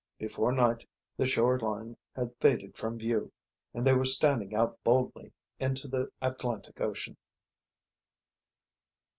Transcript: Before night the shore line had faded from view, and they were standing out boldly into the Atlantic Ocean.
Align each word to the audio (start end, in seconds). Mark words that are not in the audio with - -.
Before 0.17 0.51
night 0.51 0.83
the 1.15 1.27
shore 1.27 1.59
line 1.59 1.95
had 2.15 2.35
faded 2.39 2.75
from 2.75 2.97
view, 2.97 3.31
and 3.71 3.85
they 3.85 3.93
were 3.93 4.03
standing 4.03 4.55
out 4.55 4.83
boldly 4.83 5.31
into 5.59 5.87
the 5.87 6.09
Atlantic 6.23 6.81
Ocean. 6.81 7.17